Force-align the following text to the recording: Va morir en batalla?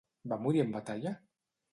Va 0.31 0.37
morir 0.45 0.63
en 0.63 0.71
batalla? 0.77 1.13